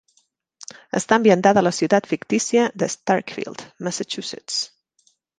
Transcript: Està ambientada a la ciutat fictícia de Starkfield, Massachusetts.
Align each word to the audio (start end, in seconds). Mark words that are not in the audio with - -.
Està 0.99 1.17
ambientada 1.17 1.59
a 1.59 1.63
la 1.67 1.73
ciutat 1.79 2.09
fictícia 2.13 2.63
de 2.83 2.87
Starkfield, 2.93 3.61
Massachusetts. 3.89 4.57